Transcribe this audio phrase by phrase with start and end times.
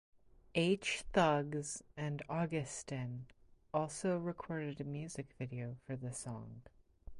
[0.55, 3.27] H Thugz and Augustin
[3.71, 6.63] also recorded a music video for the song.